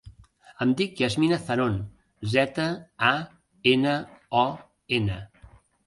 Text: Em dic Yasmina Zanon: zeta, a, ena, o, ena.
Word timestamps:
Em 0.63 0.71
dic 0.79 1.03
Yasmina 1.03 1.39
Zanon: 1.49 1.75
zeta, 2.33 2.67
a, 3.13 3.15
ena, 3.77 3.97
o, 4.45 4.51
ena. 5.03 5.25